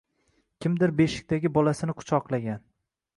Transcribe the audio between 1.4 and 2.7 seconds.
bolasini quchoqlagan